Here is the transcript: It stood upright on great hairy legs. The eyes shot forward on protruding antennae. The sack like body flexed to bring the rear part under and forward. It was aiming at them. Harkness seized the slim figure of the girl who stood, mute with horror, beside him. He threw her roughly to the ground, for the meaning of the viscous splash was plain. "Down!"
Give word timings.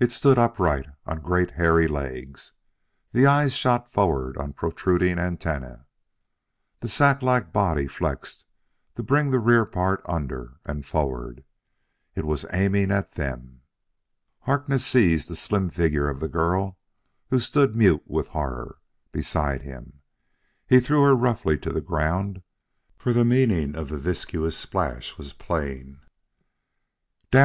It 0.00 0.10
stood 0.10 0.36
upright 0.36 0.86
on 1.06 1.20
great 1.20 1.52
hairy 1.52 1.86
legs. 1.86 2.54
The 3.12 3.24
eyes 3.28 3.52
shot 3.54 3.88
forward 3.88 4.36
on 4.36 4.52
protruding 4.52 5.16
antennae. 5.16 5.78
The 6.80 6.88
sack 6.88 7.22
like 7.22 7.52
body 7.52 7.86
flexed 7.86 8.46
to 8.96 9.04
bring 9.04 9.30
the 9.30 9.38
rear 9.38 9.64
part 9.64 10.02
under 10.06 10.54
and 10.64 10.84
forward. 10.84 11.44
It 12.16 12.24
was 12.24 12.44
aiming 12.52 12.90
at 12.90 13.12
them. 13.12 13.60
Harkness 14.40 14.84
seized 14.84 15.28
the 15.30 15.36
slim 15.36 15.70
figure 15.70 16.08
of 16.08 16.18
the 16.18 16.26
girl 16.26 16.76
who 17.30 17.38
stood, 17.38 17.76
mute 17.76 18.02
with 18.06 18.26
horror, 18.30 18.78
beside 19.12 19.62
him. 19.62 20.00
He 20.66 20.80
threw 20.80 21.04
her 21.04 21.14
roughly 21.14 21.56
to 21.58 21.70
the 21.70 21.80
ground, 21.80 22.42
for 22.96 23.12
the 23.12 23.24
meaning 23.24 23.76
of 23.76 23.88
the 23.88 23.98
viscous 23.98 24.58
splash 24.58 25.16
was 25.16 25.32
plain. 25.32 26.00
"Down!" 27.30 27.32